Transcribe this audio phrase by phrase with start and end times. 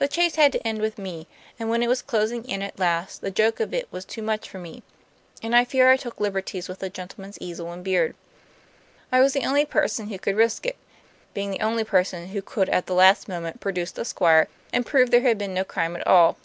[0.00, 3.20] The chase had to end with me, and when it was closing in at last
[3.20, 4.82] the joke of it was too much for me,
[5.44, 8.16] and I fear I took liberties with the gentleman's easel and beard.
[9.12, 10.74] I was the only person who could risk it,
[11.34, 15.12] being the only person who could at the last moment produce the Squire and prove
[15.12, 16.36] there had been no crime at all.